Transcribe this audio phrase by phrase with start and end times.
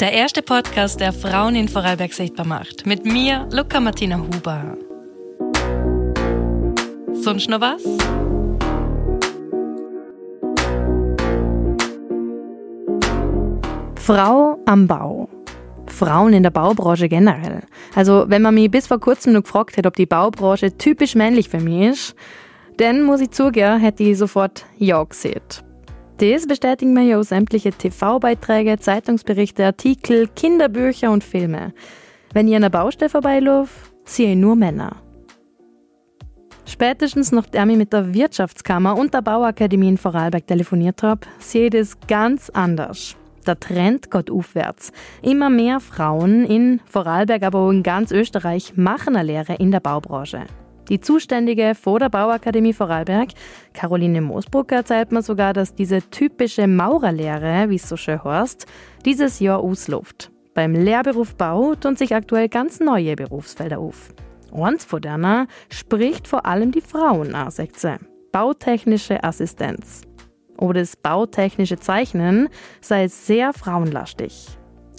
[0.00, 2.84] Der erste Podcast, der Frauen in Vorarlberg sichtbar macht.
[2.84, 4.76] Mit mir, Luca Martina Huber.
[7.12, 7.80] Sonst noch was?
[13.94, 15.28] Frau am Bau.
[15.86, 17.60] Frauen in der Baubranche generell.
[17.94, 21.48] Also, wenn man mich bis vor kurzem noch gefragt hätte, ob die Baubranche typisch männlich
[21.48, 22.16] für mich ist,
[22.78, 25.40] dann muss ich zugeben, hätte ich sofort Ja gesehen.
[26.18, 31.72] Das bestätigen mir ja auch sämtliche TV-Beiträge, Zeitungsberichte, Artikel, Kinderbücher und Filme.
[32.32, 33.72] Wenn ich an der Baustelle vorbeilaufe,
[34.04, 34.96] sehe ich nur Männer.
[36.66, 41.70] Spätestens nachdem ich mit der Wirtschaftskammer und der Bauakademie in Vorarlberg telefoniert habe, sehe ich
[41.70, 43.16] das ganz anders.
[43.46, 44.92] Der Trend geht aufwärts.
[45.20, 49.80] Immer mehr Frauen in Vorarlberg, aber auch in ganz Österreich machen eine Lehre in der
[49.80, 50.46] Baubranche.
[50.88, 53.30] Die Zuständige vor der Bauakademie Vorarlberg,
[53.72, 58.66] Caroline Moosbrucker, erzählt mir sogar, dass diese typische Maurerlehre, wie es so schön heißt,
[59.06, 60.30] dieses Jahr ausläuft.
[60.52, 64.12] Beim Lehrberuf Bau tun sich aktuell ganz neue Berufsfelder auf.
[64.52, 67.96] Eins von denen spricht vor allem die Frauen an, sagt sie.
[68.30, 70.02] Bautechnische Assistenz.
[70.58, 72.48] Aber das bautechnische Zeichnen
[72.80, 74.48] sei sehr frauenlastig.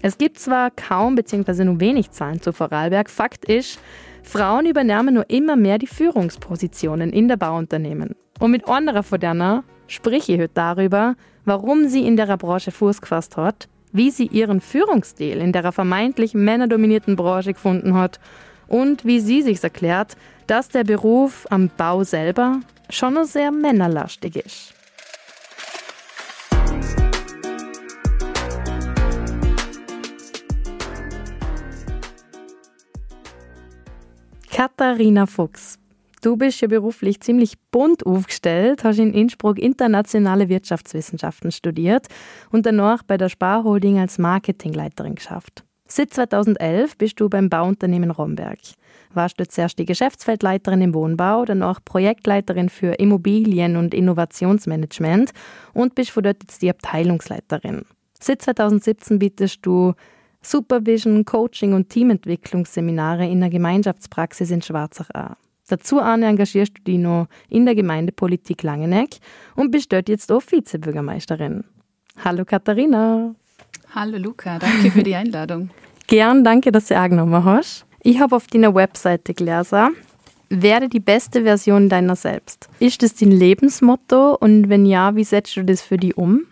[0.01, 1.63] Es gibt zwar kaum bzw.
[1.63, 3.79] nur wenig Zahlen zu Vorarlberg, Fakt ist,
[4.25, 8.15] Frauen übernehmen nur immer mehr die Führungspositionen in der Bauunternehmen.
[8.39, 13.01] Und mit anderer von denen spreche ich heute darüber, warum sie in der Branche Fuß
[13.01, 18.19] gefasst hat, wie sie ihren Führungsstil in der vermeintlich männerdominierten Branche gefunden hat
[18.67, 20.17] und wie sie sich erklärt,
[20.47, 24.74] dass der Beruf am Bau selber schon noch sehr männerlastig ist.
[34.55, 35.77] Katharina Fuchs.
[36.21, 42.07] Du bist ja beruflich ziemlich bunt aufgestellt, hast in Innsbruck internationale Wirtschaftswissenschaften studiert
[42.51, 45.65] und danach bei der Sparholding als Marketingleiterin geschafft.
[45.89, 48.59] Seit 2011 bist du beim Bauunternehmen Romberg.
[49.13, 55.31] Warst du zuerst die Geschäftsfeldleiterin im Wohnbau, danach Projektleiterin für Immobilien- und Innovationsmanagement
[55.73, 57.83] und bist von dort jetzt die Abteilungsleiterin.
[58.21, 59.95] Seit 2017 bietest du
[60.45, 65.35] Supervision, Coaching und Teamentwicklungsseminare in der Gemeinschaftspraxis in Schwarzach an.
[65.67, 69.17] Dazu Arne, engagierst du dich noch in der Gemeindepolitik Langeneck
[69.55, 71.63] und bist dort jetzt auch Vizebürgermeisterin.
[72.23, 73.33] Hallo Katharina.
[73.95, 75.71] Hallo Luca, danke für die Einladung.
[76.07, 77.85] Gern, danke, dass du angenommen hast.
[78.03, 79.95] Ich habe auf deiner Webseite gelesen,
[80.49, 82.69] werde die beste Version deiner selbst.
[82.79, 86.45] Ist das dein Lebensmotto und wenn ja, wie setzt du das für dich um?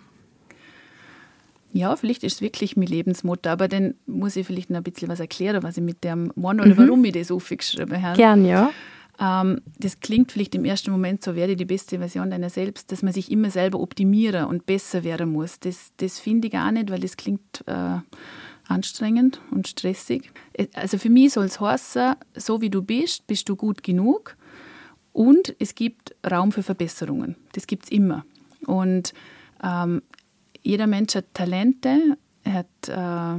[1.74, 5.10] Ja, vielleicht ist es wirklich mein Lebensmotto, aber dann muss ich vielleicht noch ein bisschen
[5.10, 6.78] was erklären, was ich mit dem Mann oder mhm.
[6.78, 8.16] warum ich das aufgeschrieben habe.
[8.16, 8.70] Gern, ja.
[9.20, 13.02] Ähm, das klingt vielleicht im ersten Moment so, werde die beste Version deiner selbst, dass
[13.02, 15.60] man sich immer selber optimieren und besser werden muss.
[15.60, 17.98] Das, das finde ich gar nicht, weil das klingt äh,
[18.68, 20.32] anstrengend und stressig.
[20.54, 24.36] Äh, also für mich soll es heißen, so wie du bist, bist du gut genug
[25.12, 27.36] und es gibt Raum für Verbesserungen.
[27.54, 28.26] Das gibt es immer.
[28.66, 29.14] Und
[29.64, 30.04] ähm,
[30.64, 33.36] jeder Mensch hat Talente, hat äh,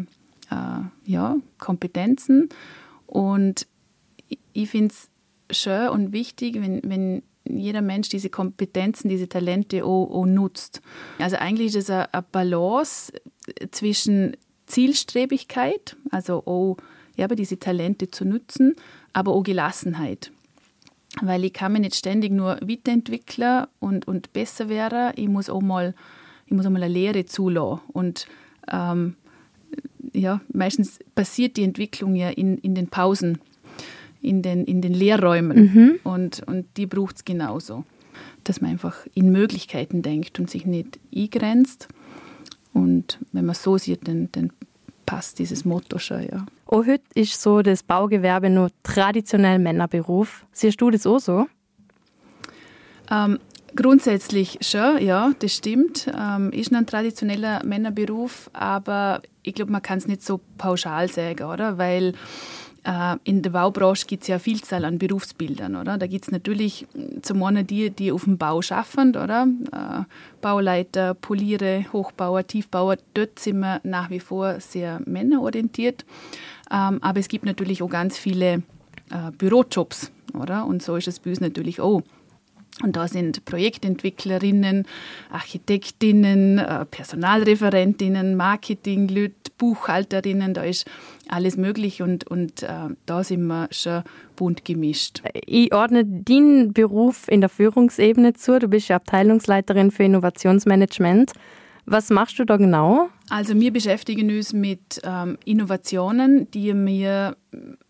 [0.54, 2.48] äh, ja, Kompetenzen
[3.06, 3.66] und
[4.52, 5.10] ich finde es
[5.56, 10.80] schön und wichtig, wenn, wenn jeder Mensch diese Kompetenzen, diese Talente auch, auch nutzt.
[11.18, 13.12] Also eigentlich ist es eine Balance
[13.70, 14.36] zwischen
[14.66, 16.76] Zielstrebigkeit, also auch
[17.16, 18.74] ja, diese Talente zu nutzen,
[19.12, 20.32] aber auch Gelassenheit.
[21.20, 25.12] Weil ich kann mich nicht ständig nur weiterentwickeln und, und besser werden.
[25.16, 25.94] Ich muss auch mal
[26.46, 27.80] ich muss einmal eine Lehre zulassen.
[27.92, 28.26] Und
[28.70, 29.16] ähm,
[30.12, 33.38] ja, meistens passiert die Entwicklung ja in, in den Pausen,
[34.20, 35.72] in den, in den Lehrräumen.
[35.72, 36.00] Mhm.
[36.04, 37.84] Und, und die braucht es genauso.
[38.44, 41.88] Dass man einfach in Möglichkeiten denkt und sich nicht eingrenzt.
[42.72, 44.52] Und wenn man so sieht, dann, dann
[45.06, 46.46] passt dieses Motto schon, ja.
[46.66, 50.44] Oh, heute ist so das Baugewerbe nur traditionell Männerberuf.
[50.52, 51.46] Siehst du das auch so?
[53.10, 53.38] Ähm,
[53.76, 56.08] Grundsätzlich schon, ja, das stimmt.
[56.16, 61.44] Ähm, ist ein traditioneller Männerberuf, aber ich glaube, man kann es nicht so pauschal sagen,
[61.44, 61.76] oder?
[61.76, 62.14] Weil
[62.84, 65.98] äh, in der Baubranche gibt es ja eine Vielzahl an Berufsbildern, oder?
[65.98, 66.86] Da gibt es natürlich
[67.22, 69.48] zum einen die, die auf dem Bau schaffen, oder?
[69.72, 70.04] Äh,
[70.40, 76.04] Bauleiter, Poliere, Hochbauer, Tiefbauer, dort sind wir nach wie vor sehr männerorientiert.
[76.70, 78.62] Ähm, aber es gibt natürlich auch ganz viele
[79.10, 80.64] äh, Bürojobs, oder?
[80.64, 82.02] Und so ist es bei uns natürlich auch.
[82.82, 84.86] Und da sind Projektentwicklerinnen,
[85.30, 90.84] Architektinnen, äh, Personalreferentinnen, Marketingleute, Buchhalterinnen, da ist
[91.28, 92.68] alles möglich und, und äh,
[93.06, 94.02] da sind wir schon
[94.34, 95.22] bunt gemischt.
[95.46, 98.58] Ich ordne deinen Beruf in der Führungsebene zu.
[98.58, 101.32] Du bist ja Abteilungsleiterin für Innovationsmanagement.
[101.86, 103.10] Was machst du da genau?
[103.28, 107.36] Also wir beschäftigen uns mit ähm, Innovationen, die wir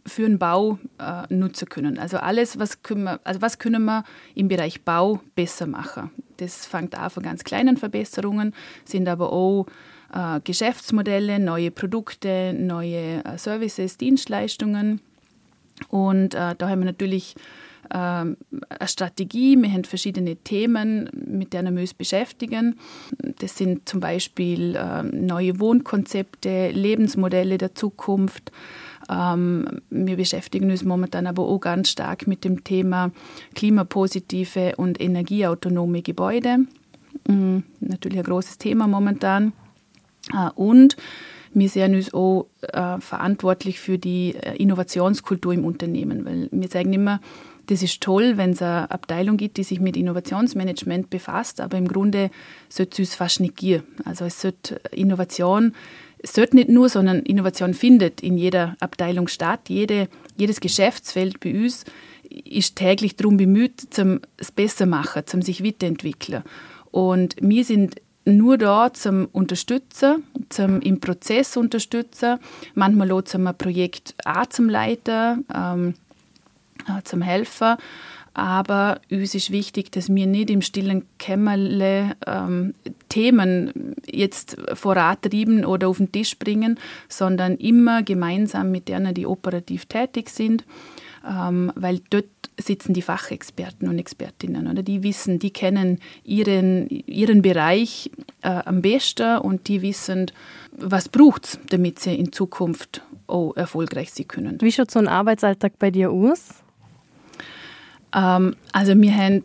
[0.06, 1.98] für den Bau äh, nutzen können.
[1.98, 4.04] Also alles, was können, wir, also was können wir
[4.34, 6.10] im Bereich Bau besser machen.
[6.38, 8.52] Das fängt an von ganz kleinen Verbesserungen,
[8.84, 9.66] sind aber auch
[10.12, 15.00] äh, Geschäftsmodelle, neue Produkte, neue äh, Services, Dienstleistungen.
[15.88, 17.36] Und äh, da haben wir natürlich
[17.90, 18.36] eine
[18.86, 22.78] Strategie, wir haben verschiedene Themen, mit denen wir uns beschäftigen.
[23.38, 28.52] Das sind zum Beispiel ähm, neue Wohnkonzepte, Lebensmodelle der Zukunft.
[29.10, 33.10] Ähm, wir beschäftigen uns momentan aber auch ganz stark mit dem Thema
[33.54, 36.58] klimapositive und energieautonome Gebäude.
[37.28, 39.52] Mm, natürlich ein großes Thema momentan.
[40.32, 40.96] Äh, und
[41.52, 46.92] wir sehen uns auch äh, verantwortlich für die äh, Innovationskultur im Unternehmen, weil wir sagen
[46.92, 47.20] immer,
[47.66, 51.88] das ist toll, wenn es eine Abteilung gibt, die sich mit Innovationsmanagement befasst, aber im
[51.88, 52.30] Grunde
[52.68, 53.82] sollte es fast nicht gehen.
[54.04, 55.74] Also es sollte Innovation,
[56.18, 59.68] es sollte nicht nur, sondern Innovation findet in jeder Abteilung statt.
[59.68, 61.84] Jede, jedes Geschäftsfeld bei uns
[62.44, 66.42] ist täglich darum bemüht, zum es besser machen, zum sich weiterentwickeln.
[66.90, 72.38] Und wir sind nur da zum Unterstützen, zum im Prozess unterstützen,
[72.74, 75.94] manchmal auch zum Projekt auch zum Leiten, ähm,
[76.88, 77.76] äh, zum Helfen.
[78.34, 82.74] Aber uns ist wichtig, dass wir nicht im stillen Kämmerle ähm,
[83.08, 89.86] Themen jetzt vorantreiben oder auf den Tisch bringen, sondern immer gemeinsam mit denen, die operativ
[89.86, 90.64] tätig sind,
[91.24, 92.26] ähm, weil dort
[92.58, 94.82] sitzen die Fachexperten und Expertinnen, oder?
[94.82, 98.10] Die wissen, die kennen ihren, ihren Bereich
[98.42, 100.30] äh, am besten und die wissen,
[100.76, 104.60] was braucht damit sie in Zukunft auch erfolgreich sein können.
[104.60, 106.63] Wie schaut so ein Arbeitsalltag bei dir aus?
[108.14, 109.42] Ähm, also wir haben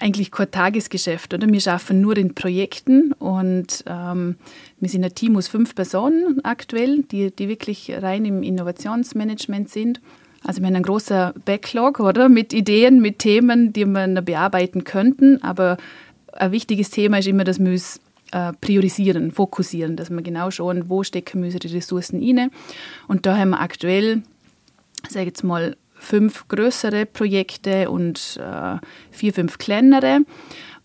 [0.00, 1.46] eigentlich kein Tagesgeschäft, oder?
[1.48, 4.36] Wir arbeiten nur in Projekten und ähm,
[4.80, 10.00] wir sind ein Team aus fünf Personen aktuell, die, die wirklich rein im Innovationsmanagement sind.
[10.44, 12.28] Also wir haben einen großen Backlog, oder?
[12.28, 15.40] Mit Ideen, mit Themen, die wir bearbeiten könnten.
[15.42, 15.76] Aber
[16.32, 18.00] ein wichtiges Thema ist immer, dass wir uns
[18.32, 22.50] äh, priorisieren, fokussieren, dass wir genau schauen, wo stecken wir unsere Ressourcen rein.
[23.06, 24.22] Und da haben wir aktuell,
[25.08, 28.76] sage ich jetzt mal, fünf größere Projekte und äh,
[29.10, 30.20] vier, fünf kleinere.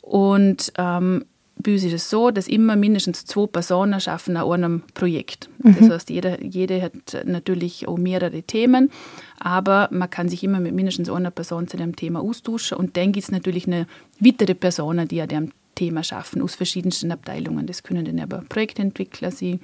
[0.02, 1.26] Und ähm,
[1.58, 5.50] bei uns ist es so, dass immer mindestens zwei Personen schaffen an einem Projekt.
[5.64, 5.76] Mhm.
[5.80, 8.92] Das heißt, jeder, jede hat natürlich auch mehrere Themen,
[9.40, 12.78] aber man kann sich immer mit mindestens einer Person zu dem Thema austauschen.
[12.78, 13.88] Und dann gibt es natürlich eine
[14.20, 17.68] weitere Person, die an dem Thema schaffen aus verschiedensten Abteilungen.
[17.68, 19.60] Das können dann aber Projektentwickler sein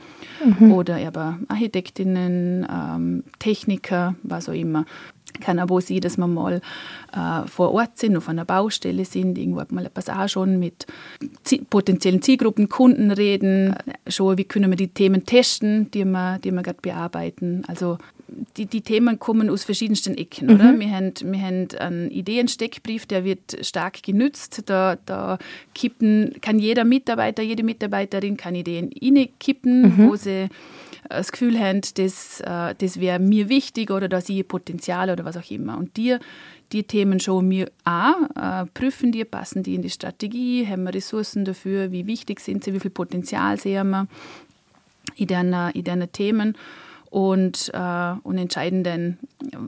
[0.60, 0.72] mhm.
[0.72, 4.86] oder aber Architektinnen, ähm, Techniker, was auch immer
[5.40, 6.62] kann aber auch sein, dass wir mal
[7.12, 10.86] äh, vor Ort sind, auf einer Baustelle sind, irgendwo mal etwas anschauen, mit
[11.70, 16.52] potenziellen Zielgruppen, Kunden reden, äh, schauen, wie können wir die Themen testen, die wir, die
[16.52, 17.64] wir gerade bearbeiten.
[17.68, 17.98] Also
[18.58, 20.48] die, die Themen kommen aus verschiedensten Ecken.
[20.48, 20.56] Mhm.
[20.56, 20.80] Oder?
[20.80, 24.64] Wir, haben, wir haben einen Ideensteckbrief, der wird stark genützt.
[24.66, 25.38] Da, da
[25.74, 30.08] kippen, kann jeder Mitarbeiter, jede Mitarbeiterin kann Ideen reinkippen, mhm.
[30.08, 30.50] wo sie
[31.10, 35.26] das Gefühl haben, das, äh, das wäre mir wichtig oder da sehe ich Potenzial oder
[35.26, 35.78] was auch immer.
[35.78, 36.18] Und die,
[36.72, 40.94] die Themen schauen wir an, äh, prüfen die, passen die in die Strategie, haben wir
[40.94, 44.08] Ressourcen dafür, wie wichtig sind sie, wie viel Potenzial sehen wir
[45.16, 46.58] in diesen, in diesen Themen
[47.14, 49.20] und, äh, und entscheiden dann,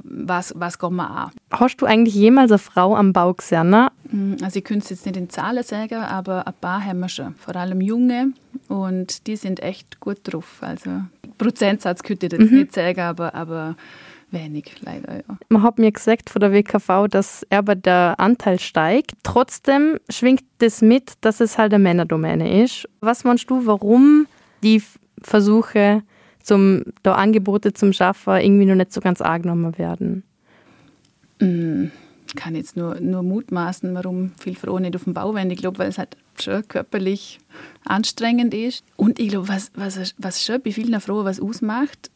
[0.03, 1.31] was, was gehen wir an.
[1.51, 3.69] Hast du eigentlich jemals eine Frau am Bau gesehen?
[3.69, 3.91] Ne?
[4.09, 7.09] Mm, also ich könnte es jetzt nicht in Zahlen sagen, aber ein paar haben wir
[7.09, 7.35] schon.
[7.35, 8.33] Vor allem Junge
[8.67, 10.57] und die sind echt gut drauf.
[10.61, 10.89] Also
[11.37, 12.57] Prozentsatz könnte ich jetzt mhm.
[12.57, 13.75] nicht sagen, aber, aber
[14.31, 15.17] wenig leider.
[15.17, 15.37] Ja.
[15.49, 19.11] Man hat mir gesagt von der WKV, dass aber der Anteil steigt.
[19.21, 22.89] Trotzdem schwingt das mit, dass es halt eine Männerdomäne ist.
[23.01, 24.25] Was meinst du, warum
[24.63, 24.81] die
[25.21, 26.01] Versuche
[26.45, 30.23] zum, da Angebote zum Schaffen irgendwie noch nicht so ganz angenommen werden?
[31.39, 31.85] Mm,
[32.35, 35.51] kann jetzt nur, nur mutmaßen, warum viele Frauen nicht auf dem Bau werden.
[35.51, 37.39] Ich glaube, weil es halt schon körperlich
[37.83, 38.83] anstrengend ist.
[38.95, 42.11] Und ich glaube, was, was, was schon bei vielen Frauen was ausmacht,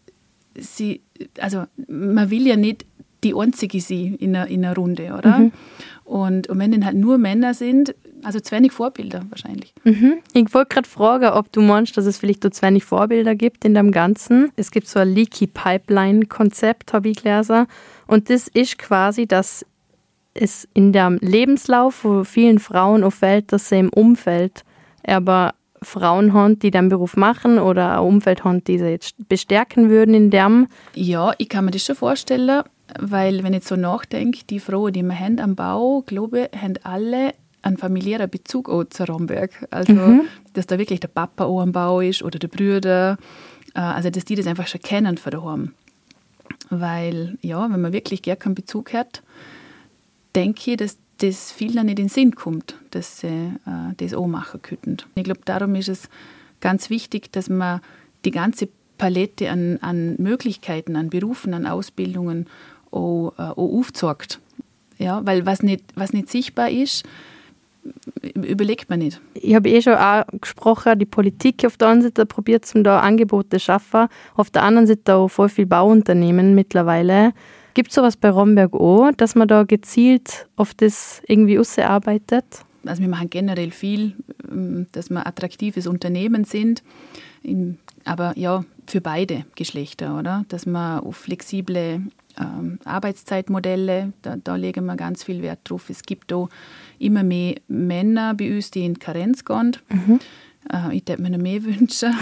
[0.56, 1.02] sie,
[1.40, 2.86] also man will ja nicht
[3.24, 5.40] die Einzige sein in einer, in einer Runde, oder?
[5.40, 5.52] Mhm.
[6.06, 9.74] Und, und wenn dann halt nur Männer sind, also zu wenig Vorbilder wahrscheinlich.
[9.84, 10.20] Mhm.
[10.34, 13.74] Ich wollte gerade fragen, ob du meinst, dass es vielleicht zu wenig Vorbilder gibt in
[13.74, 14.52] dem Ganzen.
[14.56, 17.68] Es gibt so ein Leaky Pipeline-Konzept, habe ich gelesen.
[18.08, 19.66] Und das ist quasi, dass
[20.34, 24.64] es in dem Lebenslauf von vielen Frauen auffällt, dass sie im Umfeld
[25.06, 29.90] aber Frauen haben, die den Beruf machen oder ein Umfeld haben, die sie jetzt bestärken
[29.90, 30.68] würden in dem?
[30.94, 32.64] Ja, ich kann mir das schon vorstellen,
[33.00, 36.74] weil wenn ich so nachdenke, die Frauen, die wir haben am Bau, glaube ich, haben
[36.84, 39.68] alle ein familiärer Bezug auch zu Romberg.
[39.72, 40.22] Also, mhm.
[40.54, 43.18] dass da wirklich der Papa auch am Bau ist oder der Brüder.
[43.74, 45.74] Äh, also, dass die das einfach schon kennen von daheim.
[46.70, 49.22] Weil, ja, wenn man wirklich gar keinen Bezug hat,
[50.36, 54.28] denke ich, dass das vielen nicht in den Sinn kommt, dass sie äh, das auch
[54.28, 54.98] machen könnten.
[55.16, 56.10] Ich glaube, darum ist es
[56.62, 57.82] ganz wichtig, dass man
[58.26, 62.48] die ganze Palette an, an Möglichkeiten, an Berufen, an Ausbildungen
[62.92, 64.40] auch, äh, auch aufzeigt.
[64.98, 67.06] Ja, weil was nicht, was nicht sichtbar ist,
[68.34, 69.22] überlegt man nicht.
[69.34, 73.00] Ich habe eh schon auch gesprochen, die Politik auf der einen Seite probiert zum da
[73.00, 77.34] Angebote zu schaffen, auf der anderen Seite auch voll viel Bauunternehmen mittlerweile.
[77.74, 82.46] Gibt es sowas bei Romberg auch, dass man da gezielt auf das irgendwie ausarbeitet?
[82.86, 84.16] Also wir machen generell viel,
[84.50, 86.84] ähm, dass wir attraktives Unternehmen sind,
[88.06, 90.46] aber ja, für beide Geschlechter, oder?
[90.50, 92.02] Dass man auf flexible
[92.40, 95.90] ähm, Arbeitszeitmodelle, da, da, legen wir ganz viel Wert drauf.
[95.90, 96.50] Es gibt auch
[97.00, 99.78] immer mehr Männer bei uns, die in Karenz gehen.
[99.90, 100.20] Mhm.
[100.72, 102.14] Äh, ich würde mir noch mehr wünschen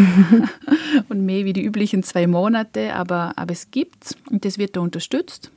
[1.09, 4.81] und mehr wie die üblichen zwei Monate, aber, aber es gibt und das wird da
[4.81, 5.51] unterstützt.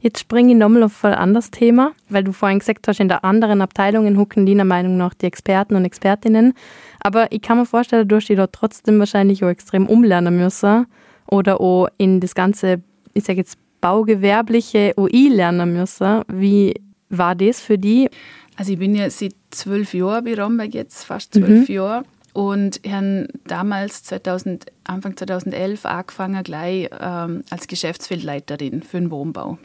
[0.00, 3.24] Jetzt springe ich nochmal auf ein anderes Thema, weil du vorhin gesagt hast, in der
[3.24, 6.54] anderen Abteilungen hucken die Meinung nach die Experten und Expertinnen.
[6.98, 10.86] Aber ich kann mir vorstellen, du hast dich da trotzdem wahrscheinlich auch extrem umlernen müssen
[11.28, 12.82] oder auch in das ganze,
[13.14, 16.22] ich sage jetzt, baugewerbliche OI lernen müssen.
[16.28, 18.08] Wie war das für die?
[18.56, 21.74] Also ich bin ja seit zwölf Jahren bei Romberg jetzt, fast zwölf mhm.
[21.74, 22.04] Jahre.
[22.32, 29.58] Und haben damals 2000, Anfang 2011 angefangen gleich ähm, als Geschäftsfeldleiterin für den Wohnbau.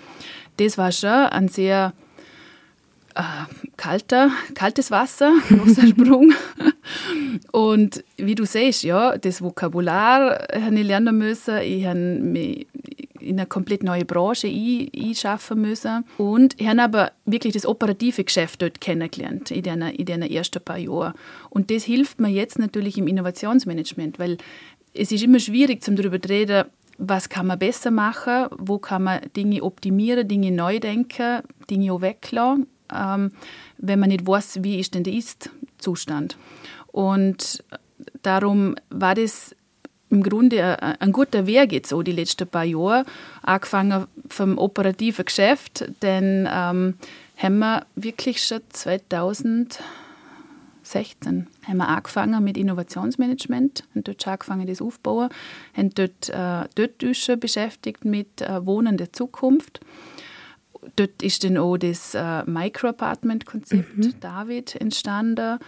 [0.58, 1.94] Das war schon ein sehr
[3.16, 3.22] äh,
[3.78, 6.34] kalter, kaltes Wasser, großer Sprung.
[7.54, 11.60] Und wie du siehst, ja, das Vokabular habe ich lernen müssen.
[11.60, 12.68] Ich habe mich
[13.28, 16.06] in eine komplett neue Branche einschaffen müssen.
[16.18, 20.64] Und ich habe aber wirklich das operative Geschäft dort kennengelernt in den, in den ersten
[20.64, 21.14] paar Jahren.
[21.50, 24.38] Und das hilft mir jetzt natürlich im Innovationsmanagement, weil
[24.94, 26.66] es ist immer schwierig, zum darüber zu reden,
[26.98, 32.02] was kann man besser machen, wo kann man Dinge optimieren, Dinge neu denken, Dinge auch
[32.02, 33.32] weglassen, ähm,
[33.78, 36.38] wenn man nicht weiß, wie ist denn der Ist-Zustand.
[36.88, 37.64] Und
[38.24, 39.56] darum war das
[40.10, 43.06] im Grunde ein guter Weg jetzt so die letzten paar Jahre,
[43.42, 46.94] angefangen vom operativen Geschäft, denn ähm,
[47.38, 54.82] haben wir wirklich schon 2016 haben wir angefangen mit Innovationsmanagement, haben dort schon angefangen, das
[54.82, 55.30] aufzubauen,
[55.76, 59.82] haben dort, äh, dort schon beschäftigt mit äh, Wohnen der Zukunft.
[60.96, 64.20] Dort ist dann auch das äh, Micro-Apartment-Konzept mhm.
[64.22, 65.60] David entstanden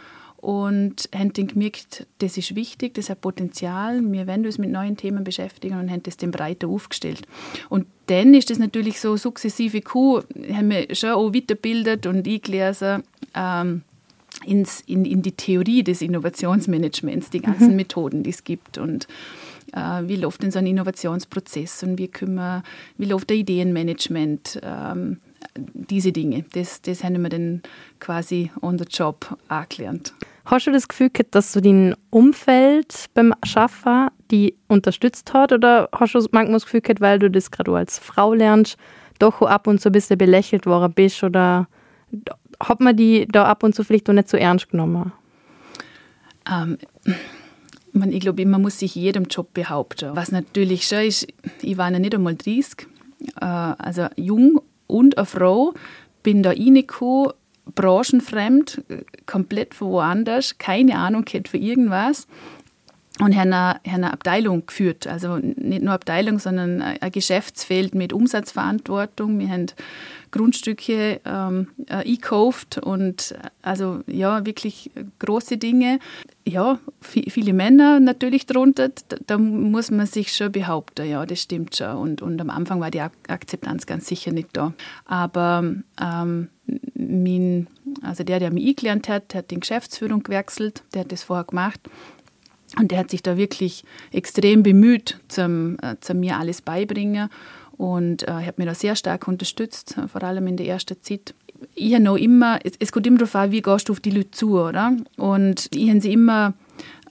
[0.41, 4.96] und haben dann gemerkt, das ist wichtig, das hat Potenzial, wir werden uns mit neuen
[4.96, 7.27] Themen beschäftigen und haben das dann breiter aufgestellt.
[7.67, 13.03] Und dann ist das natürlich so sukzessive Kuh, haben wir schon auch weitergebildet und eingelesen,
[13.36, 13.81] ähm,
[14.46, 17.75] ins, in, in die Theorie des Innovationsmanagements, die ganzen mhm.
[17.75, 19.08] Methoden, die es gibt und
[19.74, 22.63] äh, wie läuft denn so ein Innovationsprozess und wie, können
[22.98, 25.17] wie läuft der Ideenmanagement, ähm,
[25.55, 26.46] diese Dinge.
[26.53, 27.62] Das, das haben wir dann
[28.00, 30.13] quasi on the job angelernt.
[30.46, 35.89] Hast du das Gefühl gehabt, dass du dein Umfeld beim Schaffen die unterstützt hat oder
[35.91, 38.77] hast du manchmal das Gefühl gehabt, weil du das gerade als Frau lernst,
[39.19, 41.67] doch ab und zu ein bisschen belächelt worden bist oder
[42.60, 45.12] hat man die da ab und zu vielleicht auch nicht so ernst genommen?
[46.50, 46.77] Ähm,
[48.10, 50.15] ich glaube, man muss sich jedem Job behaupten.
[50.15, 51.27] Was natürlich schon ist,
[51.62, 52.88] ich war ja nicht einmal 30,
[53.41, 55.74] äh, also jung und eine Frau,
[56.24, 57.34] bin da reingekommen,
[57.75, 58.84] branchenfremd,
[59.25, 62.27] komplett von woanders, keine Ahnung kennt für irgendwas
[63.19, 65.05] und haben eine, Abteilung geführt.
[65.05, 69.39] Also nicht nur Abteilung, sondern ein Geschäftsfeld mit Umsatzverantwortung.
[69.39, 69.65] Wir haben
[70.31, 75.99] Grundstücke ähm, äh, eingekauft und also ja, wirklich große Dinge.
[76.45, 78.89] Ja, viele Männer natürlich drunter,
[79.27, 81.95] da, muss man sich schon behaupten, ja, das stimmt schon.
[81.97, 84.73] Und, und am Anfang war die Akzeptanz ganz sicher nicht da.
[85.05, 85.63] Aber
[86.01, 86.49] ähm,
[86.95, 87.67] mein,
[88.01, 91.45] also der, der mich eingelernt hat, der hat die Geschäftsführung gewechselt, der hat das vorher
[91.45, 91.79] gemacht.
[92.77, 97.29] Und der hat sich da wirklich extrem bemüht, zum, äh, zu mir alles beibringen.
[97.77, 101.33] Und äh, hat mich da sehr stark unterstützt, vor allem in der ersten Zeit.
[101.75, 104.11] Ich habe noch immer, es, es kommt immer darauf an, wie gehst du auf die
[104.11, 104.95] Leute zu, oder?
[105.17, 106.53] Und ich habe sie immer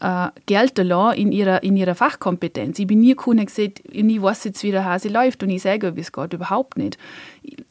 [0.00, 2.78] äh, gelten lassen in ihrer, in ihrer Fachkompetenz.
[2.78, 5.96] Ich bin nie und gesagt, ich weiß jetzt, wie der Hase läuft und ich sage,
[5.96, 6.98] wie es geht, überhaupt nicht.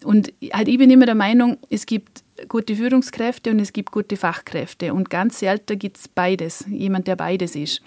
[0.03, 4.17] Und halt, ich bin immer der Meinung, es gibt gute Führungskräfte und es gibt gute
[4.17, 4.93] Fachkräfte.
[4.93, 7.81] Und ganz selten gibt es beides, jemand, der beides ist.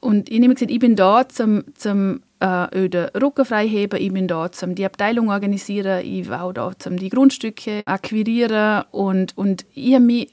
[0.00, 4.28] Und ich nehme gesagt, ich bin da zum, zum äh, den Rücken freiheben, ich bin
[4.28, 9.64] da zum die Abteilung organisieren, ich war auch da zum die Grundstücke akquirieren und, und
[9.74, 10.28] ich habe mich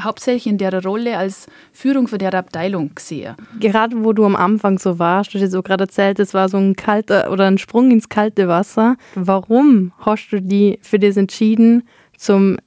[0.00, 3.34] hauptsächlich in der Rolle als Führung für der Abteilung gesehen.
[3.60, 6.56] Gerade wo du am Anfang so warst, du dir so gerade erzählt, es war so
[6.56, 8.96] ein kalter oder ein Sprung ins kalte Wasser.
[9.14, 11.84] Warum hast du die für das entschieden,
[12.16, 12.58] zum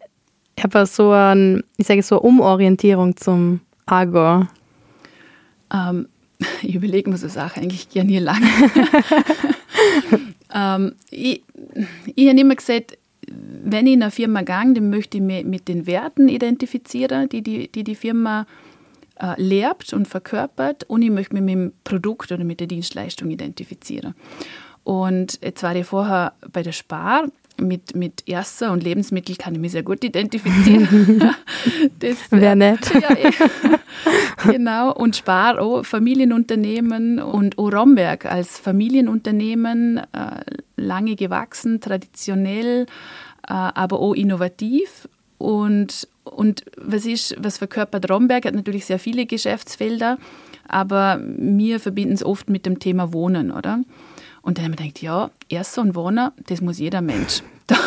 [0.61, 4.47] aber so ein, ich sage so eine Umorientierung zum Agor?
[5.73, 6.07] Ähm,
[6.61, 8.41] ich überlege mir so Sachen eigentlich gerne hier lang.
[10.53, 11.43] ähm, ich
[12.15, 15.67] ich habe immer gesagt, wenn ich in eine Firma gehe, dann möchte ich mich mit
[15.67, 18.45] den Werten identifizieren, die die, die, die Firma
[19.19, 23.29] äh, lebt und verkörpert und ich möchte mich mit dem Produkt oder mit der Dienstleistung
[23.31, 24.13] identifizieren.
[24.83, 27.27] Und jetzt war ich vorher bei der Spar
[27.59, 31.33] mit, mit Erster und Lebensmittel kann ich mich sehr gut identifizieren.
[31.99, 32.91] das wäre nett.
[33.01, 34.93] Ja, ja, genau.
[34.93, 40.41] Und Spar, auch Familienunternehmen und auch Romberg als Familienunternehmen, äh,
[40.75, 42.85] lange gewachsen, traditionell,
[43.47, 45.07] äh, aber auch innovativ.
[45.37, 48.45] Und, und was ist, was verkörpert Romberg?
[48.45, 50.17] Hat natürlich sehr viele Geschäftsfelder,
[50.67, 53.81] aber wir verbinden es oft mit dem Thema Wohnen, oder?
[54.45, 57.41] Und dann haben wir gedacht, ja, Erster und Wohner, das muss jeder Mensch.
[57.67, 57.77] Da,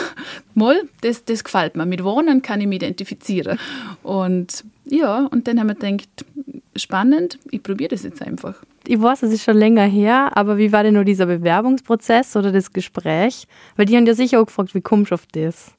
[0.54, 1.86] mal, das, das gefällt mir.
[1.86, 3.60] Mit Wohnen kann ich mich identifizieren.
[4.02, 6.08] Und ja, und dann haben wir gedacht,
[6.74, 8.56] spannend, ich probiere das jetzt einfach.
[8.84, 12.50] Ich weiß, es ist schon länger her, aber wie war denn nur dieser Bewerbungsprozess oder
[12.50, 13.46] das Gespräch?
[13.76, 15.70] Weil die haben ja sicher auch gefragt, wie kommst du auf das?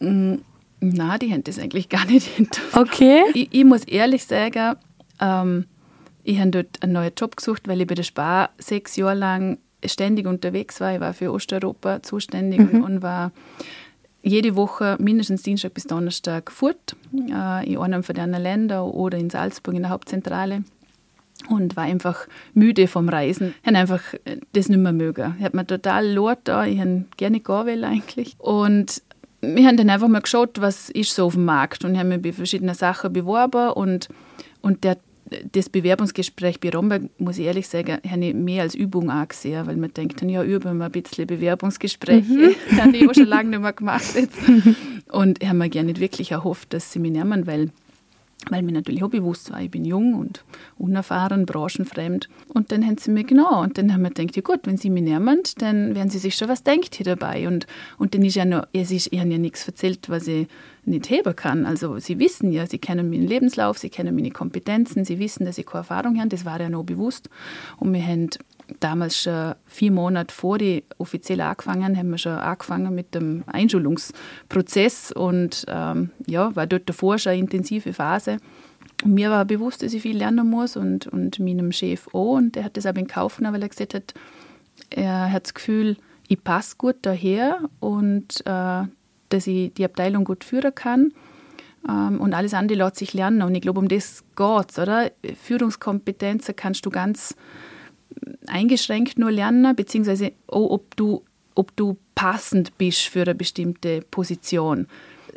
[0.00, 0.36] Mm,
[0.80, 2.62] na, die haben das eigentlich gar nicht hinter.
[2.72, 3.20] Okay.
[3.34, 4.76] Ich, ich muss ehrlich sagen,
[5.20, 5.66] ähm,
[6.22, 9.58] ich habe dort einen neuen Job gesucht, weil ich bei der Spar sechs Jahre lang
[9.86, 10.94] ständig unterwegs war.
[10.94, 12.82] Ich war für Osteuropa zuständig mhm.
[12.82, 13.32] und war
[14.22, 19.28] jede Woche mindestens Dienstag bis Donnerstag fort äh, in einem von den Ländern oder in
[19.30, 20.64] Salzburg in der Hauptzentrale
[21.48, 23.54] und war einfach müde vom Reisen.
[23.62, 24.02] Ich habe einfach
[24.52, 25.34] das nicht mehr mögen.
[25.38, 28.34] Ich habe mir total laut da, ich habe gerne gehen eigentlich.
[28.38, 29.02] Und
[29.42, 32.08] wir haben dann einfach mal geschaut, was ist so auf dem Markt und ich habe
[32.08, 34.08] mich bei verschiedenen Sachen beworben und,
[34.62, 34.96] und der
[35.52, 39.76] das Bewerbungsgespräch bei Romberg, muss ich ehrlich sagen, habe ich mehr als Übung angesehen, weil
[39.76, 42.32] man denkt, ja, üben wir ein bisschen Bewerbungsgespräche.
[42.32, 42.54] Mhm.
[42.70, 44.38] das habe ich auch schon lange nicht mehr gemacht jetzt.
[45.10, 47.70] Und ich habe mir gerne nicht wirklich erhofft, dass sie mich nehmen, weil
[48.50, 50.44] weil mir natürlich auch bewusst war, ich bin jung und
[50.78, 52.28] unerfahren, branchenfremd.
[52.48, 54.90] Und dann haben sie mir genau, und dann haben wir gedacht, ja gut, wenn sie
[54.90, 57.48] mich nehmen, dann werden sie sich schon was denkt hier dabei.
[57.48, 57.66] Und,
[57.98, 60.46] und dann ist ja noch, es ist, habe ja nichts erzählt, was ich
[60.84, 61.66] nicht heben kann.
[61.66, 65.58] Also sie wissen ja, sie kennen meinen Lebenslauf, sie kennen meine Kompetenzen, sie wissen, dass
[65.58, 67.30] ich keine Erfahrung habe, das war ja noch bewusst.
[67.78, 68.30] Und wir haben
[68.80, 75.12] damals schon vier Monate vor die offiziell angefangen, haben wir schon angefangen mit dem Einschulungsprozess
[75.12, 78.38] und ähm, ja, war dort davor schon eine intensive Phase.
[79.04, 82.56] Und mir war bewusst, dass ich viel lernen muss und, und meinem Chef auch und
[82.56, 84.14] der hat das aber in Kauf genommen, weil er gesagt hat,
[84.90, 85.96] er hat das Gefühl,
[86.28, 88.82] ich passe gut daher und äh,
[89.28, 91.12] dass ich die Abteilung gut führen kann.
[91.88, 93.42] Ähm, und alles andere lässt sich lernen.
[93.42, 95.10] Und ich glaube, um das geht oder?
[95.42, 97.36] Führungskompetenzen kannst du ganz
[98.46, 101.22] eingeschränkt nur lernen, beziehungsweise auch, ob du,
[101.54, 104.86] ob du passend bist für eine bestimmte Position.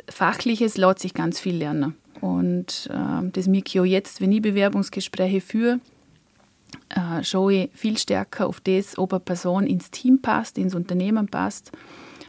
[0.08, 1.94] Fachliches lässt sich ganz viel lernen.
[2.20, 3.46] Und äh, das
[3.78, 5.80] auch jetzt, wenn ich Bewerbungsgespräche führe,
[6.88, 11.28] äh, schaue ich viel stärker auf das, ob eine Person ins Team passt, ins Unternehmen
[11.28, 11.70] passt,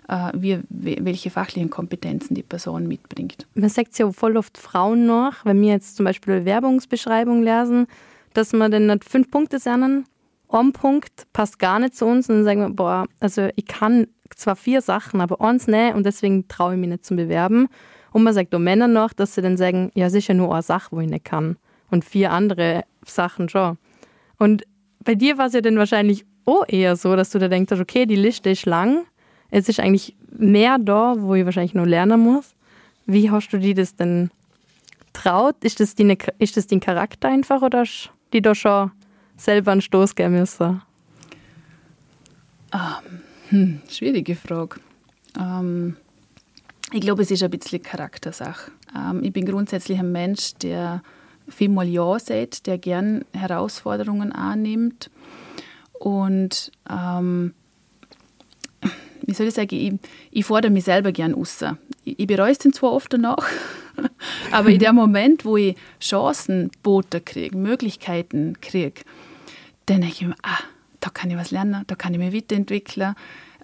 [0.08, 3.48] äh, wie, welche fachlichen Kompetenzen die Person mitbringt.
[3.56, 7.88] Man sagt ja voll oft Frauen noch, wenn wir jetzt zum Beispiel Bewerbungsbeschreibung lesen,
[8.34, 10.06] dass man dann nicht fünf Punkte lernen
[10.50, 14.08] ein Punkt passt gar nicht zu uns und dann sagen wir, boah, also ich kann
[14.36, 17.68] zwar vier Sachen, aber eins nicht und deswegen traue ich mich nicht zum Bewerben.
[18.12, 20.96] Und man sagt auch Männer noch, dass sie dann sagen, ja, sicher nur eine Sache,
[20.96, 21.58] wo ich nicht kann.
[21.92, 23.78] Und vier andere Sachen schon.
[24.38, 24.64] Und
[25.04, 28.06] bei dir war es ja dann wahrscheinlich auch eher so, dass du da denkst, okay,
[28.06, 29.06] die Liste ist lang,
[29.52, 32.56] es ist eigentlich mehr da, wo ich wahrscheinlich nur lernen muss.
[33.06, 34.30] Wie hast du dir das denn
[35.14, 35.64] traut?
[35.64, 38.92] Ist ist das dein Charakter einfach oder ist die da schon
[39.40, 40.82] selber einen Stoß geben müssen?
[42.74, 44.80] Ähm, hm, schwierige Frage.
[45.40, 45.96] Ähm,
[46.92, 48.72] ich glaube, es ist ein bisschen Charaktersache.
[48.96, 51.02] Ähm, ich bin grundsätzlich ein Mensch, der
[51.48, 55.10] vielmal Ja sagt, der gern Herausforderungen annimmt.
[55.94, 57.54] Und ähm,
[59.22, 59.94] wie soll ich sagen, ich,
[60.32, 61.64] ich fordere mich selber gern aus.
[62.06, 63.46] Ich, ich bereue es zwar oft danach,
[64.52, 69.02] aber in dem Moment, wo ich Chancen boten kriege, Möglichkeiten kriege,
[69.90, 70.60] dann denke ich mir, ah,
[71.00, 73.16] da kann ich was lernen, da kann ich mich weiterentwickeln,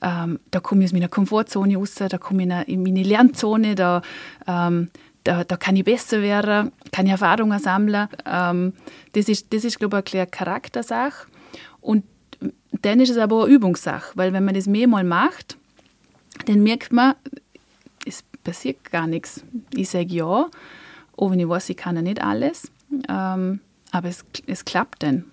[0.01, 4.01] ähm, da komme ich aus meiner Komfortzone raus, da komme ich in meine Lernzone, da,
[4.47, 4.89] ähm,
[5.23, 8.07] da, da kann ich besser werden, kann ich Erfahrungen sammeln.
[8.25, 8.73] Ähm,
[9.13, 11.27] das ist, das ist glaube ich, eine Charaktersache.
[11.81, 12.03] Und
[12.81, 15.57] dann ist es aber eine Übungssache, weil wenn man das mehrmal macht,
[16.45, 17.15] dann merkt man,
[18.05, 19.43] es passiert gar nichts.
[19.73, 20.49] Ich sage ja
[21.17, 22.71] oh, wenn ich weiß, ich kann ja nicht alles,
[23.09, 23.59] ähm,
[23.91, 25.25] aber es, es klappt dann.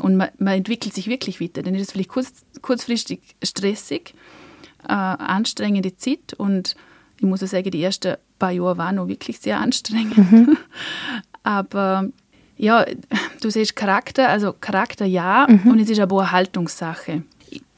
[0.00, 1.62] Und man, man, entwickelt sich wirklich weiter.
[1.62, 4.14] Dann ist es vielleicht kurz, kurzfristig stressig,
[4.88, 6.76] äh, anstrengende Zeit und
[7.18, 10.18] ich muss auch sagen, die ersten paar Jahre waren noch wirklich sehr anstrengend.
[10.18, 10.58] Mhm.
[11.42, 12.08] aber
[12.56, 12.84] ja,
[13.40, 15.70] du siehst Charakter, also Charakter ja, mhm.
[15.70, 17.22] und es ist aber auch eine Haltungssache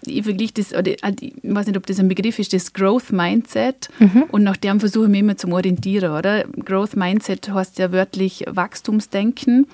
[0.06, 3.10] ich vergleiche das, oder äh, ich weiß nicht, ob das ein Begriff ist, das Growth
[3.10, 3.88] Mindset.
[3.98, 4.24] Mhm.
[4.30, 6.44] Und nach dem versuche ich mich immer zu orientieren, oder?
[6.64, 9.66] Growth Mindset heißt ja wörtlich Wachstumsdenken.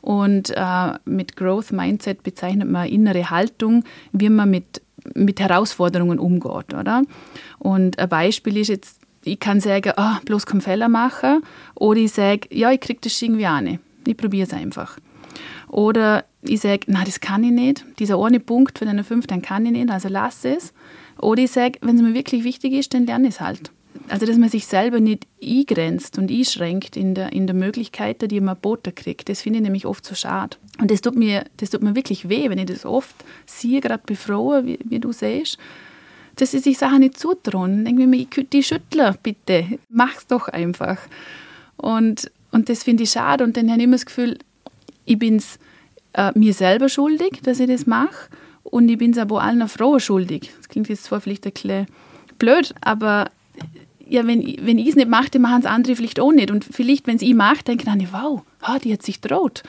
[0.00, 4.82] Und äh, mit Growth Mindset bezeichnet man innere Haltung, wie man mit,
[5.14, 7.02] mit Herausforderungen umgeht, oder?
[7.58, 11.42] Und ein Beispiel ist jetzt, ich kann sagen, oh, bloß keinen Fehler machen.
[11.74, 13.80] Oder ich sage, ja, ich kriege das irgendwie auch nicht.
[14.06, 14.96] Ich probiere es einfach.
[15.68, 17.84] Oder ich sage, nein, das kann ich nicht.
[17.98, 20.72] Dieser eine Punkt von einer fünf, den kann ich nicht, also lass es.
[21.18, 23.70] Oder ich sage, wenn es mir wirklich wichtig ist, dann lerne ich es halt.
[24.08, 28.40] Also, dass man sich selber nicht eingrenzt und einschränkt in der, in der Möglichkeit, die
[28.40, 29.28] man geboten kriegt.
[29.28, 30.56] Das finde ich nämlich oft so schade.
[30.80, 33.14] Und das tut, mir, das tut mir wirklich weh, wenn ich das oft
[33.46, 34.14] sehe, gerade bei
[34.64, 35.58] wie, wie du siehst,
[36.36, 37.84] dass sie sich Sachen nicht zutrauen.
[37.84, 39.78] Denke mir, die schütteln, bitte.
[39.88, 40.98] Mach's doch einfach.
[41.76, 43.44] Und, und das finde ich schade.
[43.44, 44.38] Und dann habe ich immer das Gefühl,
[45.08, 45.58] ich bin es
[46.12, 48.28] äh, mir selber schuldig, dass ich das mache.
[48.62, 50.50] Und ich bin es aber allen Frauen schuldig.
[50.58, 51.86] Das klingt jetzt zwar vielleicht ein bisschen
[52.38, 53.30] blöd, aber
[54.06, 56.50] ja, wenn, wenn ich es nicht mache, dann machen es andere vielleicht auch nicht.
[56.50, 59.62] Und vielleicht, wenn es ich mache, denke ich, wow, ah, die hat sich traut.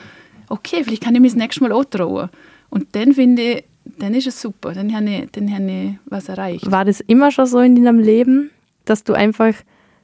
[0.48, 2.30] Okay, vielleicht kann ich mir das nächste Mal auch trauen.
[2.70, 3.64] Und dann finde ich,
[3.98, 4.72] dann ist es super.
[4.72, 6.70] Dann habe ich, dann habe ich was erreicht.
[6.70, 8.50] War das immer schon so in deinem Leben,
[8.84, 9.54] dass du einfach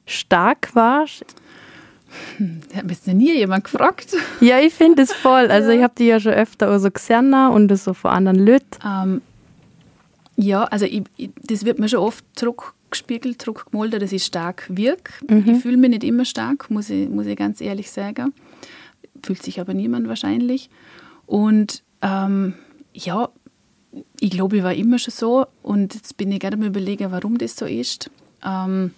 [0.07, 1.25] stark warst?
[2.37, 4.17] Hm, hat mich jetzt nie jemand gefragt.
[4.41, 5.47] Ja, ich finde es voll.
[5.51, 8.45] Also ich habe die ja schon öfter auch so gesehen und das so von anderen
[8.45, 8.79] Leuten.
[8.85, 9.23] Ähm,
[10.37, 15.13] ja, also ich, ich, das wird mir schon oft zurückgespiegelt, zurückgemolden, dass ich stark wirke.
[15.29, 15.49] Mhm.
[15.49, 18.35] Ich fühle mich nicht immer stark, muss ich, muss ich ganz ehrlich sagen.
[19.23, 20.69] Fühlt sich aber niemand wahrscheinlich.
[21.25, 22.55] Und ähm,
[22.93, 23.31] ja,
[24.21, 25.47] ich glaube, ich war immer schon so.
[25.63, 28.11] Und jetzt bin ich gerade mal überlegen, warum das so ist.
[28.45, 28.93] Ähm,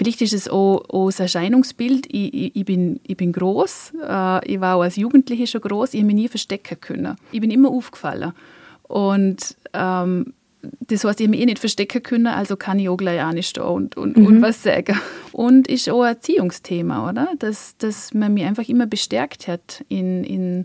[0.00, 2.06] Vielleicht ist es auch, auch das Erscheinungsbild.
[2.06, 3.92] Ich, ich, ich, bin, ich bin groß.
[4.02, 5.92] Äh, ich war auch als Jugendliche schon groß.
[5.92, 7.16] Ich habe mich nie verstecken können.
[7.32, 8.32] Ich bin immer aufgefallen.
[8.84, 10.32] Und ähm,
[10.62, 13.62] das heißt, ich habe mich eh nicht verstecken können, also kann ich auch gleich anstehen
[13.62, 14.24] und, und, mhm.
[14.24, 14.98] und was sagen.
[15.32, 17.28] Und ist auch ein Erziehungsthema, oder?
[17.38, 20.64] Dass, dass man mich einfach immer bestärkt hat in, in,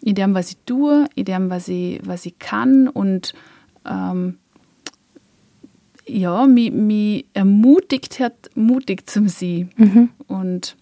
[0.00, 3.32] in dem, was ich tue, in dem, was ich, was ich kann und
[3.88, 4.38] ähm,
[6.12, 9.70] ja, mich, mich ermutigt hat, mutig zu sein.
[9.76, 10.08] Mhm.
[10.28, 10.76] Und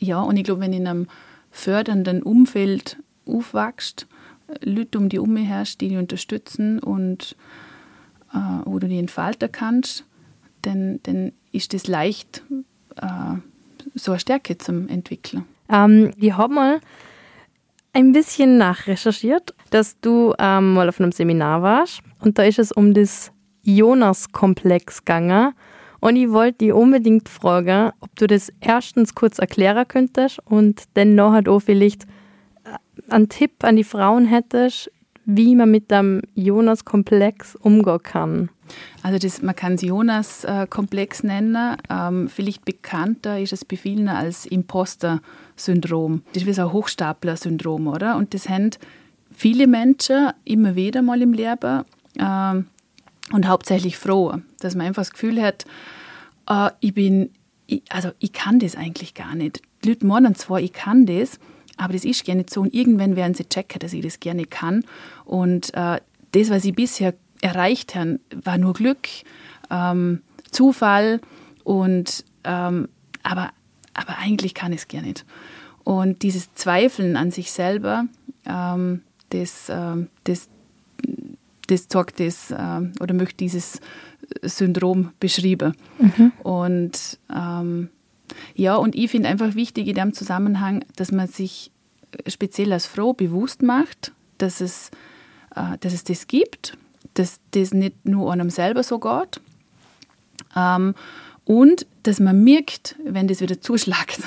[0.00, 1.06] ja, und ich glaube, wenn in einem
[1.50, 4.06] fördernden Umfeld aufwächst,
[4.62, 7.36] Leute um die Umme herrscht, die dich unterstützen und
[8.32, 10.04] äh, wo du die entfalten kannst,
[10.62, 12.42] dann, dann ist das leicht,
[12.96, 13.38] äh,
[13.94, 15.44] so eine Stärke zum Entwickeln.
[15.68, 16.80] Ähm, ich habe mal
[17.92, 22.70] ein bisschen nachrecherchiert, dass du ähm, mal auf einem Seminar warst und da ist es
[22.70, 23.32] um das
[23.66, 25.54] Jonas-Komplex gegangen.
[26.00, 31.14] Und ich wollte dich unbedingt fragen, ob du das erstens kurz erklären könntest und dann
[31.14, 34.90] noch halt auch vielleicht äh, einen Tipp an die Frauen hättest,
[35.24, 38.50] wie man mit dem Jonas-Komplex umgehen kann.
[39.02, 41.76] Also das, man kann es Jonas-Komplex nennen.
[41.90, 46.22] Ähm, vielleicht bekannter ist es bei vielen als Imposter-Syndrom.
[46.32, 48.16] Das ist wie so ein Hochstapler-Syndrom, oder?
[48.16, 48.70] Und das haben
[49.32, 51.84] viele Menschen immer wieder mal im Leben.
[52.18, 52.66] Ähm,
[53.32, 55.64] und hauptsächlich froh, dass man einfach das Gefühl hat,
[56.48, 57.30] äh, ich bin,
[57.66, 59.60] ich, also ich kann das eigentlich gar nicht.
[59.84, 61.38] Die Leute meinen zwar, ich kann das,
[61.76, 62.62] aber das ist nicht so.
[62.62, 64.84] Und irgendwann werden sie checken, dass ich das gerne kann.
[65.24, 66.00] Und äh,
[66.32, 69.08] das, was ich bisher erreicht habe, war nur Glück,
[69.70, 71.20] ähm, Zufall
[71.64, 72.88] und ähm,
[73.22, 73.50] aber,
[73.92, 75.24] aber eigentlich kann ich es gar nicht.
[75.84, 78.06] Und dieses Zweifeln an sich selber,
[78.46, 80.48] ähm, das, ähm, das,
[81.66, 83.80] das sagt das äh, oder möchte dieses
[84.42, 85.74] Syndrom beschreiben.
[85.98, 86.32] Mhm.
[86.42, 87.88] Und ähm,
[88.54, 91.70] ja, und ich finde einfach wichtig in dem Zusammenhang, dass man sich
[92.26, 94.90] speziell als Frau bewusst macht, dass es,
[95.54, 96.76] äh, dass es das gibt,
[97.14, 99.40] dass das nicht nur einem selber so geht.
[100.56, 100.94] Ähm,
[101.44, 104.20] und dass man merkt, wenn das wieder zuschlagt.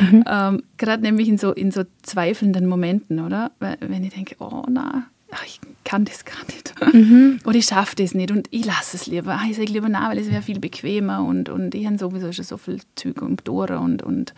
[0.00, 0.24] Mhm.
[0.28, 3.52] ähm, Gerade nämlich in so, in so zweifelnden Momenten, oder?
[3.58, 5.06] Wenn ich denke, oh na,
[5.44, 6.74] ich kann das gar nicht.
[6.92, 7.38] Mhm.
[7.44, 9.32] Oder ich schaffe das nicht und ich lasse es lieber.
[9.32, 12.32] Ah, ich sage lieber nein, weil es wäre viel bequemer und, und ich habe sowieso
[12.32, 14.34] schon so viel Züge und Tore und, und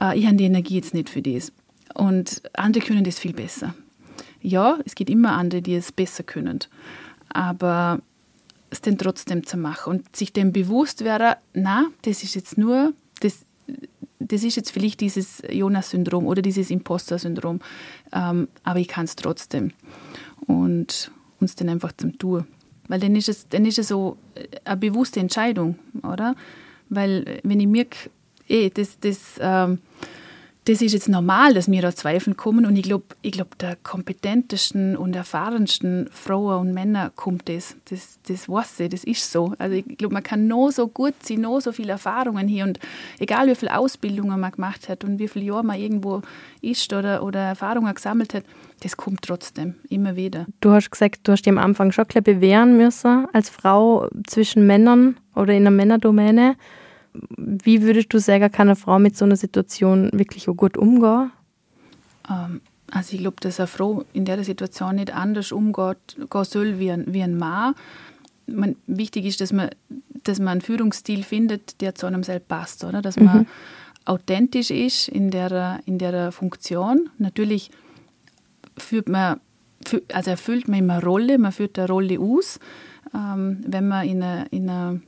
[0.00, 1.52] äh, ich habe die Energie jetzt nicht für das.
[1.94, 3.74] Und andere können das viel besser.
[4.40, 6.60] Ja, es gibt immer andere, die es besser können.
[7.28, 8.00] Aber
[8.70, 12.92] es dann trotzdem zu machen und sich dem bewusst wäre, na, das ist jetzt nur,
[13.20, 13.44] das
[14.30, 17.60] ist jetzt vielleicht dieses Jonas-Syndrom oder dieses Imposter-Syndrom,
[18.12, 19.72] ähm, aber ich kann es trotzdem.
[20.46, 22.46] Und uns dann einfach zum Tun.
[22.88, 24.16] Weil dann ist es, dann ist es so
[24.64, 26.34] eine bewusste Entscheidung, oder?
[26.88, 28.10] Weil wenn ich merke,
[28.48, 29.78] eh, das, das, ähm,
[30.64, 33.76] das ist jetzt normal, dass mir da Zweifel kommen und ich glaube, ich glaub, der
[33.82, 37.74] kompetentesten und erfahrensten Frauen und Männer kommt das.
[37.90, 39.54] Das, das weiß ich, das ist so.
[39.58, 42.78] Also ich glaube, man kann noch so gut sein, noch so viele Erfahrungen hier und
[43.18, 46.22] egal wie viele Ausbildungen man gemacht hat und wie viele Jahre man irgendwo
[46.60, 48.44] ist oder, oder Erfahrungen gesammelt hat,
[48.84, 50.46] das kommt trotzdem, immer wieder.
[50.60, 55.16] Du hast gesagt, du hast dich am Anfang schon bewähren müssen als Frau zwischen Männern
[55.34, 56.56] oder in einer Männerdomäne.
[57.14, 61.30] Wie würdest du sagen, kann eine Frau mit so einer Situation wirklich auch gut umgehen?
[62.28, 65.96] Ähm, also ich glaube, dass eine Frau in der Situation nicht anders umgehen
[66.44, 67.74] soll wie ein, wie ein Mann.
[68.46, 69.70] Man, wichtig ist, dass man,
[70.24, 73.00] dass man einen Führungsstil findet, der zu einem selbst passt, oder?
[73.00, 73.46] Dass man mhm.
[74.04, 77.08] authentisch ist in der, in der Funktion.
[77.18, 77.70] Natürlich
[78.76, 79.40] führt man,
[80.12, 82.58] also erfüllt man immer eine Rolle, man führt eine Rolle aus,
[83.14, 85.02] ähm, wenn man in einer, in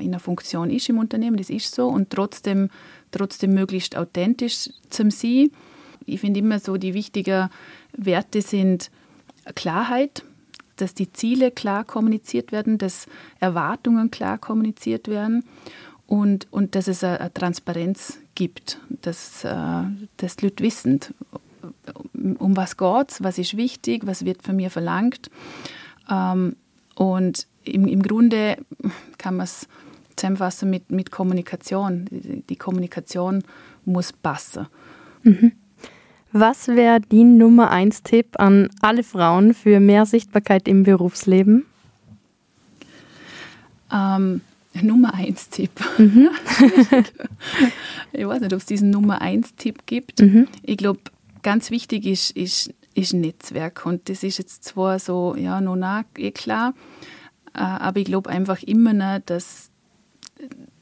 [0.00, 2.70] in einer Funktion ist im Unternehmen, das ist so, und trotzdem,
[3.10, 5.52] trotzdem möglichst authentisch zum Sie.
[6.06, 7.50] Ich finde immer so, die wichtigen
[7.92, 8.90] Werte sind
[9.54, 10.24] Klarheit,
[10.76, 13.06] dass die Ziele klar kommuniziert werden, dass
[13.38, 15.44] Erwartungen klar kommuniziert werden
[16.06, 19.82] und, und dass es eine, Transparenz gibt, dass, äh,
[20.16, 21.00] dass die Leute wissen,
[22.38, 25.30] um was geht was ist wichtig, was wird von mir verlangt.
[26.10, 26.56] Ähm,
[26.94, 28.56] und im, im Grunde
[29.18, 29.68] kann man es
[30.20, 32.06] zusammenfassen mit, mit Kommunikation.
[32.10, 33.42] Die, die Kommunikation
[33.84, 34.66] muss passen.
[35.22, 35.52] Mhm.
[36.32, 41.66] Was wäre dein Nummer eins Tipp an alle Frauen für mehr Sichtbarkeit im Berufsleben?
[43.92, 44.40] Ähm,
[44.80, 45.72] Nummer eins Tipp.
[45.98, 46.30] Mhm.
[48.12, 50.20] ich weiß nicht, ob es diesen Nummer eins Tipp gibt.
[50.20, 50.46] Mhm.
[50.62, 51.00] Ich glaube,
[51.42, 53.84] ganz wichtig ist, ist, ist Netzwerk.
[53.84, 56.74] Und das ist jetzt zwar so, ja, noch nach, eh klar.
[57.52, 59.69] Aber ich glaube einfach immer noch, dass,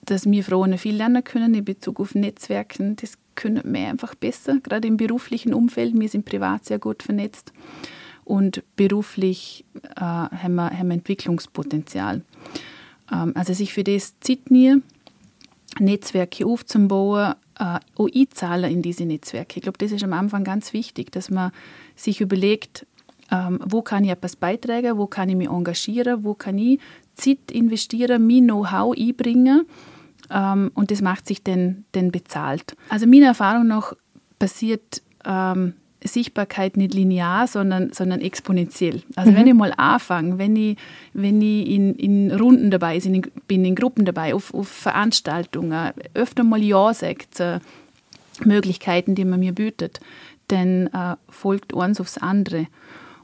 [0.05, 2.97] dass wir Frauen viel lernen können in Bezug auf Netzwerken.
[2.97, 5.99] Das können wir einfach besser, gerade im beruflichen Umfeld.
[5.99, 7.53] Wir sind privat sehr gut vernetzt
[8.25, 9.64] und beruflich
[9.97, 12.23] äh, haben, wir, haben wir Entwicklungspotenzial.
[13.12, 14.83] Ähm, also sich für das zieht mir
[15.79, 19.57] Netzwerke aufzubauen, äh, auch einzahlen in diese Netzwerke.
[19.57, 21.53] Ich glaube, das ist am Anfang ganz wichtig, dass man
[21.97, 22.87] sich überlegt,
[23.31, 26.81] ähm, wo kann ich etwas beitragen, wo kann ich mich engagieren, wo kann ich
[27.18, 29.66] Zeit investieren, mein Know-how einbringen
[30.31, 32.76] ähm, und das macht sich dann, dann bezahlt.
[32.88, 33.92] Also meiner Erfahrung nach
[34.38, 39.02] passiert ähm, Sichtbarkeit nicht linear, sondern, sondern exponentiell.
[39.16, 39.37] Also mhm.
[39.37, 40.76] wenn ich mal anfange, wenn ich,
[41.12, 43.00] wenn ich in, in Runden dabei
[43.48, 47.61] bin, in Gruppen dabei, auf, auf Veranstaltungen, öfter mal Ja sagt zu
[48.44, 50.00] Möglichkeiten, die man mir bietet,
[50.46, 52.68] dann äh, folgt eins aufs andere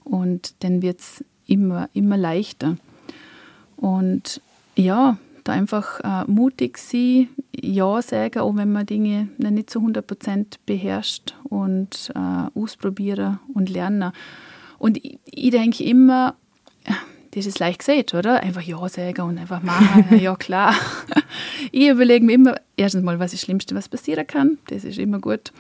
[0.03, 2.77] und dann wird es immer, immer leichter.
[3.77, 4.41] Und
[4.77, 10.59] ja, da einfach äh, mutig sein, Ja sagen, auch wenn man Dinge nicht zu 100%
[10.67, 14.13] beherrscht und äh, ausprobieren und lernen.
[14.79, 16.35] Und ich, ich denke immer,
[17.35, 18.41] das ist leicht gesagt, oder?
[18.43, 20.75] Einfach Ja sagen und einfach machen, ja klar.
[21.73, 24.99] ich überlege mir immer, erstens mal, was ist das Schlimmste, was passieren kann, das ist
[24.99, 25.53] immer gut.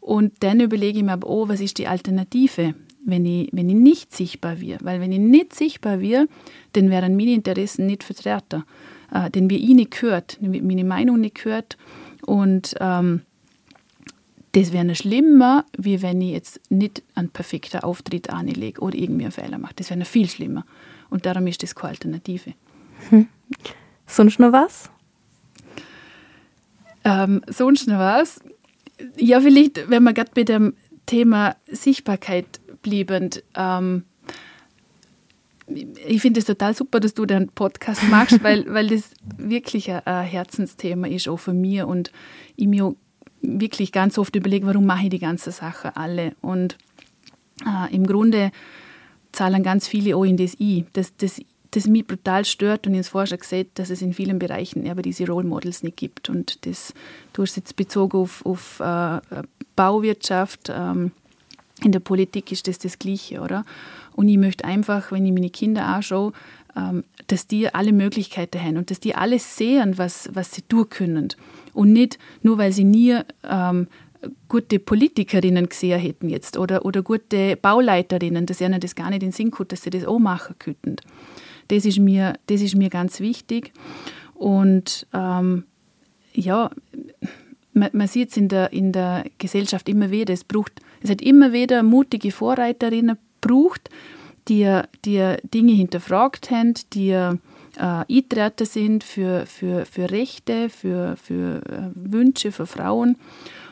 [0.00, 2.74] Und dann überlege ich mir aber, oh, was ist die Alternative?
[3.08, 4.78] Wenn ich, wenn ich nicht sichtbar wäre.
[4.82, 6.28] Weil wenn ich nicht sichtbar wäre,
[6.72, 8.64] dann wären meine Interessen nicht vertreten.
[9.12, 11.76] Äh, denn wir ich nicht gehört, meine Meinung nicht gehört.
[12.26, 13.22] Und ähm,
[14.52, 19.24] das wäre noch schlimmer, wie wenn ich jetzt nicht einen perfekten Auftritt anlege oder irgendwie
[19.24, 19.74] einen Fehler mache.
[19.76, 20.64] Das wäre noch viel schlimmer.
[21.10, 22.52] Und darum ist das keine Alternative.
[23.10, 23.28] Hm.
[24.06, 24.90] Sonst noch was?
[27.04, 28.40] Ähm, sonst noch was?
[29.16, 30.74] Ja, vielleicht, wenn man gerade bei dem
[31.06, 33.42] Thema Sichtbarkeit bliebend.
[33.54, 34.04] Ähm,
[35.66, 40.22] ich finde es total super, dass du den Podcast machst, weil, weil das wirklich ein,
[40.22, 41.86] Herzensthema ist, auch von mir.
[41.86, 42.10] Und
[42.56, 42.94] ich mir
[43.42, 46.34] wirklich ganz oft überlege, warum mache ich die ganze Sache alle.
[46.40, 46.78] Und
[47.66, 48.50] äh, im Grunde
[49.32, 50.86] zahlen ganz viele auch in das I.
[50.92, 54.88] Das, das, das mich brutal stört und ins Forscher gesagt, dass es in vielen Bereichen
[54.88, 56.28] aber diese Role Models nicht gibt.
[56.30, 56.94] Und das,
[57.32, 59.20] du hast jetzt bezogen auf, auf äh,
[59.76, 61.12] Bauwirtschaft, ähm,
[61.82, 63.64] in der Politik ist das das Gleiche, oder?
[64.14, 66.32] Und ich möchte einfach, wenn ich meine Kinder anschaue,
[66.76, 70.88] ähm, dass die alle Möglichkeiten haben und dass die alles sehen, was, was sie tun
[70.88, 71.28] können.
[71.72, 73.86] Und nicht nur, weil sie nie ähm,
[74.48, 79.28] gute Politikerinnen gesehen hätten jetzt oder, oder gute Bauleiterinnen, dass ihnen das gar nicht in
[79.28, 80.96] den Sinn kommt, dass sie das auch machen könnten.
[81.68, 83.72] Das ist mir, das ist mir ganz wichtig.
[84.34, 85.64] Und ähm,
[86.32, 86.70] ja,
[87.72, 90.32] man, man sieht es in der, in der Gesellschaft immer wieder.
[90.32, 93.90] Es, braucht, es hat immer wieder mutige Vorreiterinnen braucht,
[94.48, 97.36] die, die Dinge hinterfragt haben, die äh,
[97.76, 103.16] eintreten sind für, für, für Rechte, für, für äh, Wünsche für Frauen.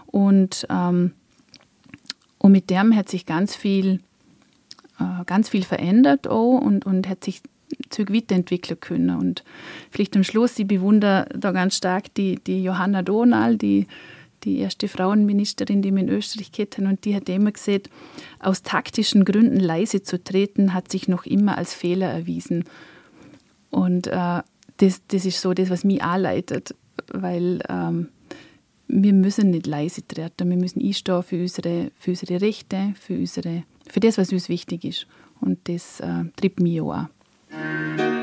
[0.07, 1.13] Und, ähm,
[2.39, 4.01] und mit dem hat sich ganz viel,
[5.01, 7.43] äh, ganz viel verändert auch und, und hat sich
[7.91, 9.17] Züg weiterentwickeln können.
[9.17, 9.43] Und
[9.91, 13.87] vielleicht am Schluss, ich bewundere da ganz stark die, die Johanna Donal, die,
[14.47, 17.91] die erste Frauenministerin, die wir in Österreich kennen, und die hat immer gesagt,
[18.39, 22.65] aus taktischen Gründen leise zu treten, hat sich noch immer als Fehler erwiesen.
[23.71, 24.43] Und äh,
[24.79, 26.75] das, das ist so das, was mich anleitet,
[27.13, 28.09] weil ähm,
[28.89, 33.65] wir müssen nicht leise treten, wir müssen einstehen für unsere, für unsere Rechte, für, unsere,
[33.89, 35.07] für das, was uns wichtig ist.
[35.41, 38.16] Und das äh, treibt mich auch an.